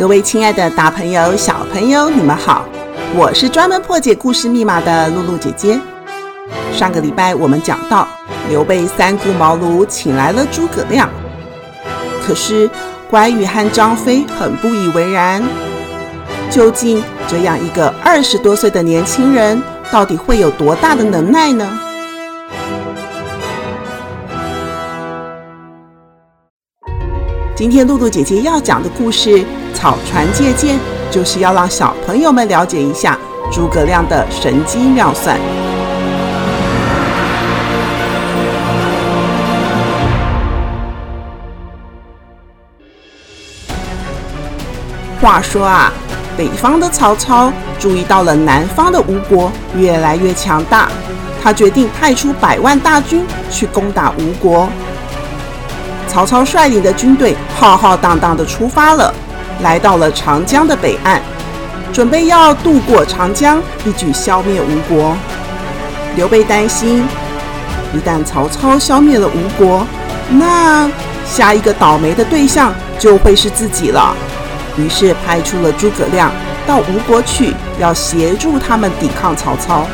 [0.00, 2.64] 各位亲爱的大朋友、小朋友，你们好！
[3.14, 5.78] 我是专门破解故事密码的露露姐姐。
[6.72, 8.08] 上个礼拜我们讲到，
[8.48, 11.06] 刘备三顾茅庐请来了诸葛亮，
[12.26, 12.66] 可是
[13.10, 15.42] 关羽和张飞很不以为然。
[16.48, 19.62] 究竟这样一个二十多岁的年轻人，
[19.92, 21.78] 到底会有多大的能耐呢？
[27.60, 29.44] 今天露露姐姐要讲的故事。
[29.74, 30.78] 草船借箭，
[31.10, 33.18] 就是要让小朋友们了解一下
[33.52, 35.38] 诸葛亮的神机妙算。
[45.20, 45.92] 话说啊，
[46.38, 50.88] 北方的曹操注意到了南方的吴国越来越强大，
[51.42, 54.66] 他决定派出百万大军去攻打吴国。
[56.10, 59.14] 曹操率领的军队浩浩荡荡地出发了。
[59.62, 61.20] 来到了长江的北岸，
[61.92, 65.16] 准备要渡过长江，一举消灭吴国。
[66.16, 67.06] 刘备担心，
[67.94, 69.86] 一旦曹操消灭了吴国，
[70.30, 70.90] 那
[71.24, 74.12] 下一个倒霉的对象就会是自己了。
[74.76, 76.32] 于是派出了诸葛亮
[76.66, 79.86] 到吴国去，要协助他们抵抗曹操。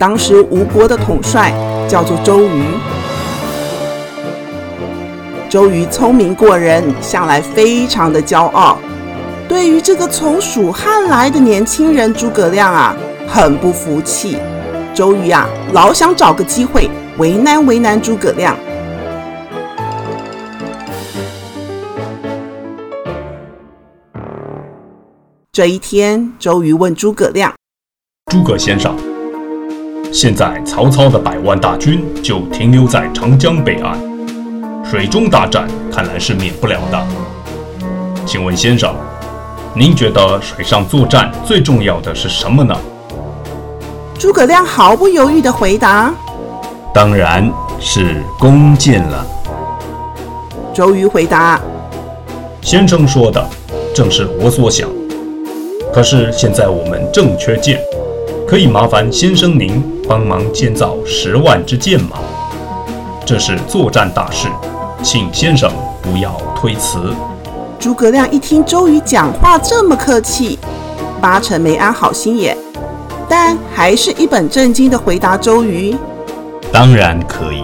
[0.00, 1.52] 当时吴国的统帅
[1.86, 2.64] 叫做周瑜。
[5.46, 8.78] 周瑜聪明过人，向来非常的骄傲。
[9.46, 12.96] 对于这个从蜀汉来的年轻人诸葛亮啊，
[13.28, 14.38] 很不服气。
[14.94, 16.88] 周瑜啊，老想找个机会
[17.18, 18.56] 为难为难诸葛亮。
[25.52, 27.52] 这一天，周瑜问诸葛亮
[28.32, 28.96] ：“诸葛先生，
[30.12, 33.98] 现在曹操的百万大军就停留在长江北岸。”
[34.84, 37.06] 水中大战看来是免不了的，
[38.26, 38.92] 请问先生，
[39.72, 42.76] 您觉得水上作战最重要的是什么呢？
[44.18, 46.12] 诸葛亮毫不犹豫地回答
[46.92, 49.24] ：“当然是弓箭了。”
[50.74, 51.60] 周瑜回答
[52.60, 53.48] ：“先生说的
[53.94, 54.88] 正是我所想，
[55.92, 57.80] 可是现在我们正缺箭，
[58.50, 62.18] 可以麻烦先生您帮忙建造十万支箭吗？
[63.24, 64.48] 这是作战大事。”
[65.04, 65.70] 请先生
[66.02, 67.14] 不要推辞。
[67.78, 70.58] 诸葛亮一听周瑜讲话这么客气，
[71.20, 72.58] 八成没安好心眼，
[73.28, 75.94] 但还是一本正经地回答周瑜
[76.72, 77.62] ：“当然可以。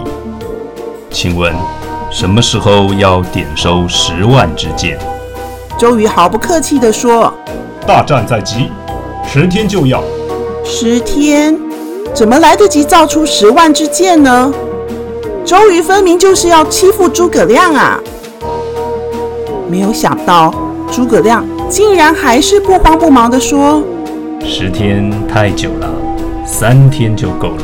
[1.11, 1.53] 请问
[2.09, 4.97] 什么时候要点收十万支箭？”
[5.77, 7.33] 周瑜毫不客气地说
[7.85, 8.71] ：“大战在即，
[9.27, 10.01] 十天就要。”
[10.69, 11.57] 十天？
[12.13, 14.53] 怎么来得及造出十万支箭呢？
[15.45, 17.97] 周瑜分明就是要欺负诸葛亮啊！
[19.69, 20.53] 没有想到
[20.91, 23.81] 诸葛亮竟然还是不慌不忙地说
[24.45, 25.89] ：“十天太久了，
[26.45, 27.63] 三天就够了。”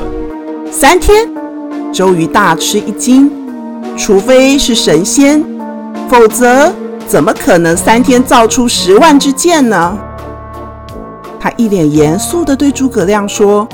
[0.71, 1.29] 三天？
[1.91, 3.29] 周瑜大吃一惊，
[3.97, 5.43] 除非是神仙，
[6.07, 6.73] 否则
[7.05, 9.97] 怎么可能三天造出十万支箭呢？
[11.43, 13.67] 他一脸严肃地对诸葛亮说：“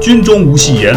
[0.00, 0.94] 军中无戏言。”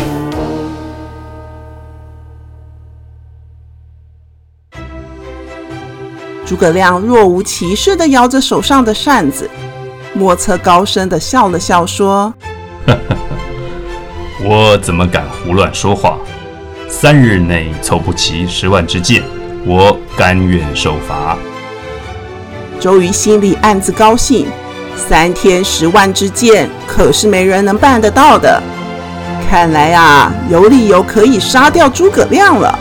[6.45, 9.49] 诸葛亮若无其事地摇着手上的扇子，
[10.13, 12.31] 莫测高深地笑了笑，说：
[14.45, 16.19] “我怎么敢胡乱说话？
[16.87, 19.23] 三日内凑不齐十万支箭，
[19.65, 21.35] 我甘愿受罚。”
[22.79, 24.45] 周瑜心里暗自高兴，
[24.97, 28.61] 三天十万支箭可是没人能办得到的。
[29.49, 32.77] 看来啊，有理由可以杀掉诸葛亮了。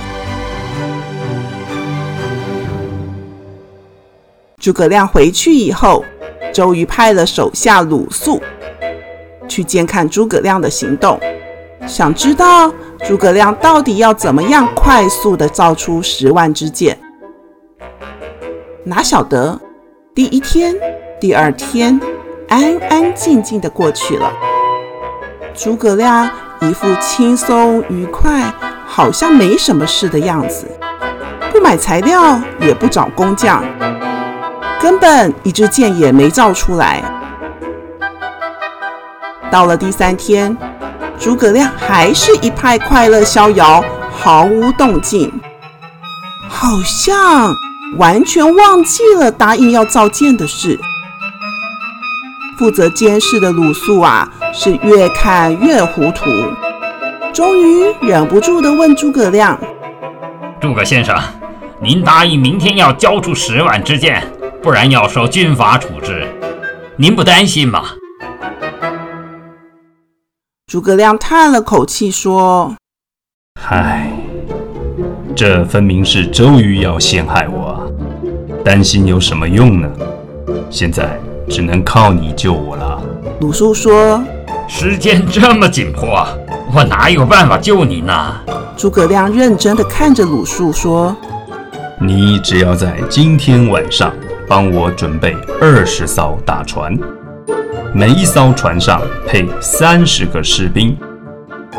[4.59, 6.05] 诸葛亮回去以后，
[6.53, 8.43] 周瑜派了手下鲁肃
[9.47, 11.21] 去监看诸葛亮的行动，
[11.87, 12.73] 想知道
[13.07, 16.99] 诸葛亮到底要怎么样快速的造出十万支箭。
[18.83, 19.61] 哪晓得
[20.17, 20.75] 第一天、
[21.21, 22.01] 第二天
[22.49, 24.33] 安安静静地过去了，
[25.55, 26.27] 诸葛亮
[26.63, 28.51] 一副轻松愉快，
[28.87, 30.67] 好像没什么事的样子。
[31.53, 33.63] 不买材料，也不找工匠，
[34.81, 37.03] 根本一支箭也没造出来。
[39.51, 40.57] 到了第三天，
[41.19, 45.31] 诸葛亮还是一派快乐逍遥，毫无动静，
[46.49, 47.55] 好像
[47.98, 50.78] 完全忘记了答应要造箭的事。
[52.58, 56.31] 负责监视的鲁肃啊，是越看越糊涂，
[57.32, 59.58] 终于忍不住的问诸葛亮
[60.58, 61.14] ：“诸葛先生，
[61.82, 64.26] 您答应明天要交出十万支箭，
[64.62, 66.26] 不然要受军法处置，
[66.96, 67.84] 您不担心吗？”
[70.66, 72.75] 诸葛亮叹了口气说
[73.69, 74.10] ：“唉，
[75.34, 77.86] 这分明是周瑜要陷害我啊，
[78.67, 79.89] 担心有什么用呢？
[80.69, 81.17] 现在。”
[81.49, 83.01] 只能靠你救我了。
[83.39, 84.21] 鲁肃说
[84.67, 86.27] ：“时间这么紧迫，
[86.75, 88.35] 我哪有办法救你呢？”
[88.77, 91.17] 诸葛亮认真地看着鲁肃说
[92.03, 94.13] ：“你只要在今天晚上
[94.49, 96.99] 帮我准备二十艘大船，
[97.95, 100.99] 每一艘船上配三十个士兵，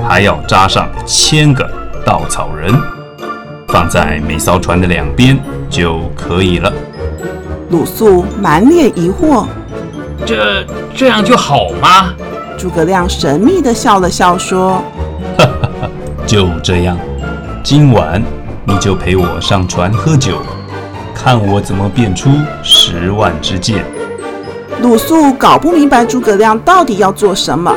[0.08, 1.70] 还要扎上千个
[2.06, 2.74] 稻草人，
[3.68, 5.38] 放在每艘船的两边
[5.70, 6.72] 就可以了。”
[7.70, 9.46] 鲁肃满脸疑惑。
[10.26, 10.66] 这
[10.96, 12.14] 这样就好吗？
[12.58, 14.82] 诸葛亮神秘地笑了笑，说
[15.38, 15.90] ：“哈哈哈，
[16.26, 16.98] 就这样，
[17.64, 18.22] 今晚
[18.66, 20.42] 你就陪我上船喝酒，
[21.14, 22.30] 看我怎么变出
[22.64, 23.86] 十万支箭。”
[24.82, 27.76] 鲁肃搞不明白诸葛亮到底要做什么，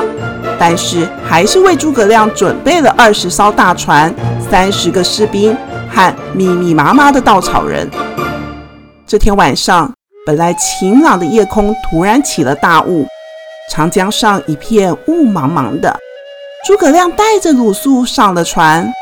[0.57, 4.13] 但是还是为诸葛亮准备了二十艘大船、
[4.49, 5.55] 三十个士兵
[5.93, 7.89] 和密密麻麻的稻草人。
[9.05, 9.91] 这天晚上。
[10.23, 13.07] 本来晴朗的夜空突然起了大雾，
[13.71, 15.97] 长江上一片雾茫茫的。
[16.63, 18.93] 诸葛亮带着鲁肃上了船，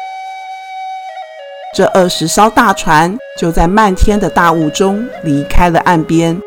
[1.76, 6.40] 这二十艘大船就在漫天的大雾中离开了岸边，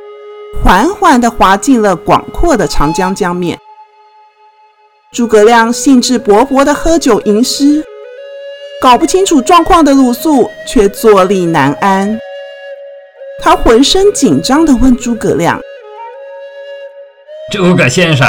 [0.64, 3.58] 缓缓地划进了广阔的长江江面。
[5.12, 7.84] 诸葛亮兴致勃勃地喝酒吟诗，
[8.82, 12.18] 搞不清楚状况的鲁肃却坐立难安。
[13.40, 15.60] 他浑身紧张地问诸葛亮
[17.52, 18.26] ：“诸葛先生，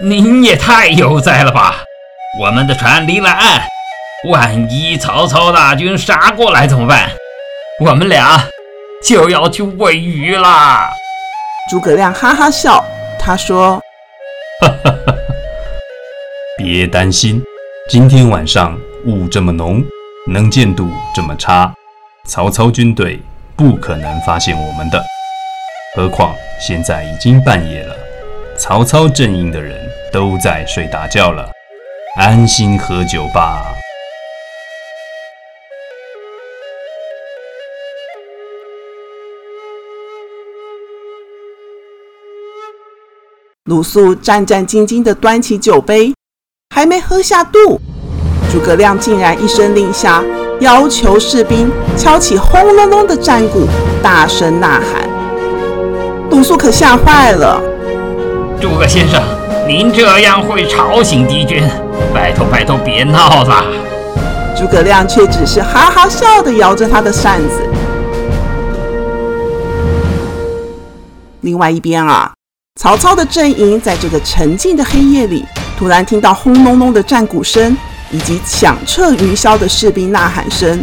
[0.00, 1.82] 您也太悠哉了吧？
[2.40, 3.60] 我们的船离了岸，
[4.30, 7.10] 万一曹操大军杀过来怎么办？
[7.80, 8.40] 我们俩
[9.02, 10.88] 就要去喂鱼啦！”
[11.68, 12.84] 诸葛亮哈哈笑，
[13.18, 13.82] 他说
[14.62, 15.14] ：“哈哈哈，
[16.56, 17.42] 别担心，
[17.88, 19.84] 今天晚上雾这么浓，
[20.26, 21.72] 能见度这么差，
[22.26, 23.20] 曹操军队。”
[23.54, 25.00] 不可能发现我们的，
[25.94, 27.94] 何况现在已经半夜了，
[28.56, 29.78] 曹操阵营的人
[30.10, 31.48] 都在睡大觉了，
[32.16, 33.62] 安心喝酒吧。
[43.64, 46.12] 鲁肃战战兢兢地端起酒杯，
[46.74, 47.80] 还没喝下肚，
[48.52, 50.22] 诸葛亮竟然一声令下。
[50.60, 53.66] 要求士兵敲起轰隆隆的战鼓，
[54.00, 55.08] 大声呐喊。
[56.30, 57.60] 鲁肃可吓坏了。
[58.60, 59.20] 诸葛先生，
[59.66, 61.66] 您这样会吵醒敌军，
[62.14, 63.64] 拜托拜托，别闹了。
[64.56, 67.58] 诸葛亮却只是哈哈笑的摇着他的扇子。
[71.40, 72.32] 另外一边啊，
[72.78, 75.44] 曹操的阵营在这个沉静的黑夜里，
[75.76, 77.76] 突然听到轰隆隆的战鼓声。
[78.12, 80.80] 以及响彻云霄的士兵呐喊声，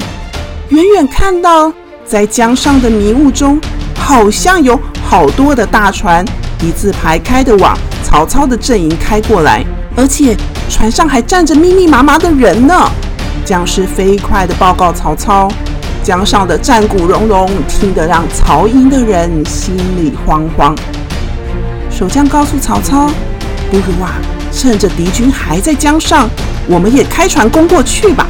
[0.69, 1.71] 远远看到，
[2.03, 3.61] 在江上的迷雾中，
[3.95, 6.25] 好像有好多的大船
[6.61, 9.63] 一字排开的往曹操的阵营开过来，
[9.95, 10.35] 而且
[10.69, 12.89] 船上还站着密密麻麻的人呢。
[13.45, 15.47] 将士飞快地报告曹操，
[16.03, 20.75] 江上的战鼓隆隆，听得让曹营的人心里慌慌。
[21.89, 23.09] 守将告诉曹操
[23.71, 24.13] ：“不如啊，
[24.51, 26.29] 趁着敌军还在江上。”
[26.67, 28.27] 我们也开船攻过去吧，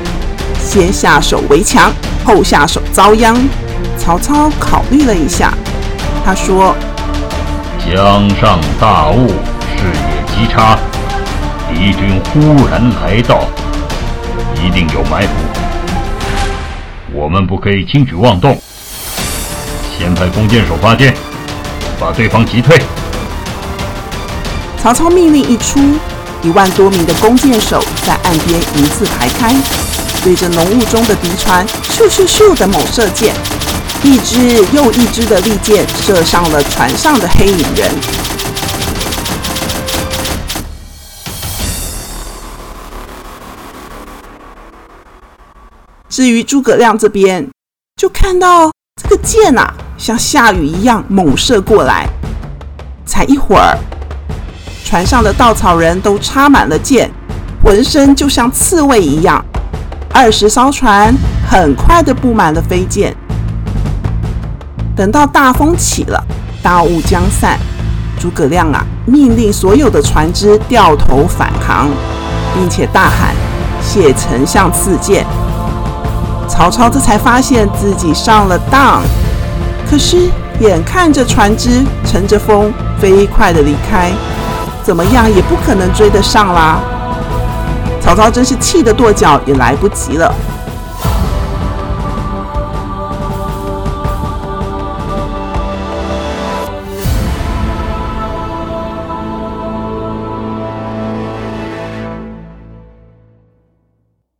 [0.63, 1.91] 先下手为强，
[2.23, 3.38] 后下手遭殃。
[3.97, 5.53] 曹操考虑了一下，
[6.23, 6.73] 他说
[7.85, 9.27] ：“江上大雾，
[9.75, 10.79] 视野极差，
[11.67, 13.41] 敌军忽然来到，
[14.55, 15.33] 一定有埋伏。
[17.11, 18.57] 我们不可以轻举妄动，
[19.97, 21.13] 先派弓箭手发箭，
[21.99, 22.81] 把对方击退。”
[24.81, 25.99] 曹操命令一出。
[26.41, 29.53] 一万多名的弓箭手在岸边一字排开，
[30.24, 33.36] 对着浓雾中的敌船咻咻咻的猛射箭，
[34.03, 37.91] 一支又一支的利箭射上了船上的黑影人。
[46.08, 47.50] 至于诸葛亮这边，
[47.98, 52.08] 就看到这个箭啊，像下雨一样猛射过来。
[53.05, 53.77] 才一会儿，
[54.89, 57.08] 船上的稻草人都插满了箭，
[57.63, 59.39] 浑身就像刺猬一样。
[60.12, 61.13] 二十艘船
[61.48, 63.15] 很快的布满了飞箭。
[64.96, 66.19] 等到大风起了，
[66.63, 67.60] 大雾将散，
[68.19, 71.88] 诸葛亮啊，命令所有的船只掉头返航，
[72.55, 73.36] 并且大喊
[73.86, 75.24] ：“谢丞相赐箭。”
[76.50, 79.03] 曹操这才发现自己上了当，
[79.88, 80.31] 可是
[80.62, 84.12] 眼看着船只乘着风飞快地离开，
[84.89, 86.81] 怎么样也不可能追得上啦。
[88.01, 90.34] 曹操真是气得跺脚，也来不及了。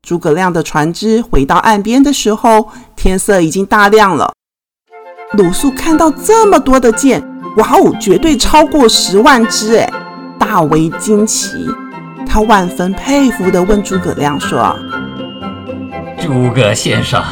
[0.02, 4.34] 诸葛亮的船只回到岸边的时候，天色已经大亮了。
[5.34, 7.22] 鲁肃看到这么多的箭，
[7.58, 9.88] 哇哦，绝对超过十万支哎，
[10.40, 11.68] 大为惊奇。
[12.26, 14.76] 他万分佩服地问诸葛亮说
[16.22, 17.24] ：“诸葛先生，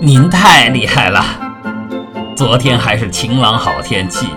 [0.00, 1.24] 您太厉害了！
[2.36, 4.28] 昨天还是晴朗好天气，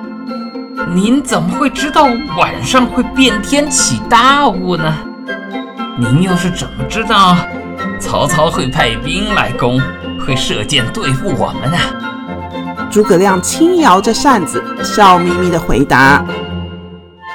[0.93, 2.05] 您怎么会知道
[2.37, 4.93] 晚上会变天起大雾呢？
[5.97, 7.37] 您又是怎么知道？”
[7.99, 9.79] 曹操会派兵来攻，
[10.25, 12.87] 会射箭对付我们呢、啊。
[12.91, 16.23] 诸葛亮轻摇着扇子，笑眯眯地回答：“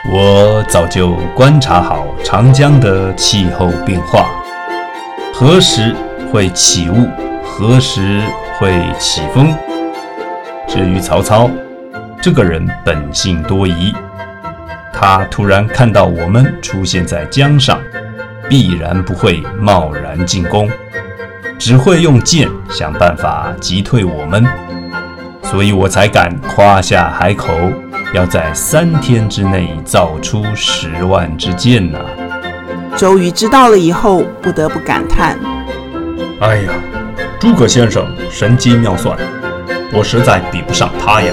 [0.08, 4.30] 我早就观察好长江的气候变化，
[5.34, 5.94] 何时
[6.32, 7.06] 会起雾，
[7.44, 8.20] 何时
[8.58, 9.54] 会起风。
[10.66, 11.50] 至于曹操，
[12.22, 13.92] 这个人本性多疑，
[14.92, 17.78] 他突然看到我们出现在江上。”
[18.48, 20.68] 必然不会贸然进攻，
[21.56, 24.44] 只会用箭想办法击退我们，
[25.44, 27.54] 所以我才敢夸下海口，
[28.12, 32.06] 要在三天之内造出十万支箭呢、啊。
[32.96, 35.38] 周瑜知道了以后，不得不感叹
[36.42, 36.72] ：“哎呀，
[37.38, 39.16] 诸葛先生神机妙算，
[39.92, 41.32] 我实在比不上他呀。”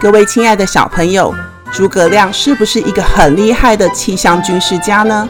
[0.00, 1.34] 各位亲爱的小朋友。
[1.70, 5.28] 诸葛亮是不是一个很厉害的气象军事家呢？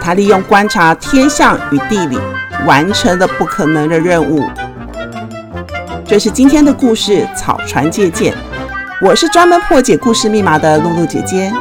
[0.00, 2.16] 他利用观察天象与地理，
[2.66, 4.48] 完成了不可能的任务。
[6.04, 8.32] 这是今天的故事《草船借箭》，
[9.00, 11.52] 我是专门破解故事密码的露露姐姐。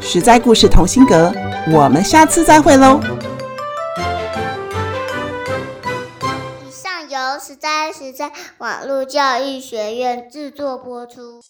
[0.00, 1.32] 实在故事同心阁，
[1.72, 3.00] 我们下次再会喽。
[6.64, 11.40] 以上由实在实在网络教育学院制作播出。